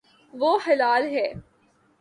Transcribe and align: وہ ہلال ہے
وہ 0.33 0.57
ہلال 0.67 1.07
ہے 1.09 1.27